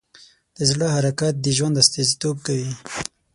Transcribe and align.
د 0.55 0.57
زړه 0.69 0.87
حرکت 0.95 1.33
د 1.41 1.47
ژوند 1.57 1.75
استازیتوب 1.83 2.37
کوي. 2.47 2.71